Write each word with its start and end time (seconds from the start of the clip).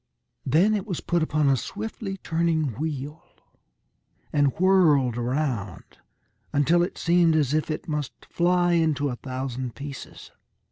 Then 0.47 0.73
it 0.73 0.87
was 0.87 0.99
put 0.99 1.21
upon 1.21 1.47
a 1.47 1.55
swiftly 1.55 2.17
turning 2.17 2.73
wheel, 2.79 3.23
and 4.33 4.47
whirled 4.59 5.15
around 5.15 5.99
until 6.51 6.81
it 6.81 6.97
seemed 6.97 7.35
as 7.35 7.53
if 7.53 7.69
it 7.69 7.87
must 7.87 8.25
fly 8.25 8.73
into 8.73 9.09
a 9.09 9.15
thousand 9.17 9.75
pieces. 9.75 10.31